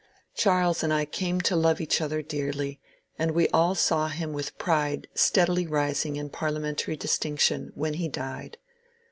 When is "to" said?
1.41-1.55